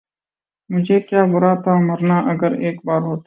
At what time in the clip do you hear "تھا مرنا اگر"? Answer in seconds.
1.63-2.51